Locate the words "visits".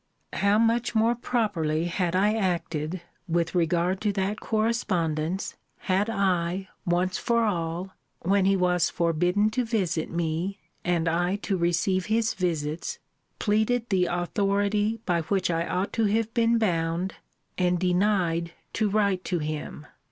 12.33-12.97